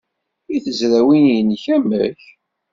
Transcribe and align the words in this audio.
I 0.55 0.57
tezrawin-nnek, 0.63 1.65
amek? 1.75 2.21